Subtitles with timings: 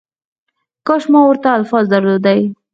[0.87, 2.41] کاش ما ورته الفاظ درلودلای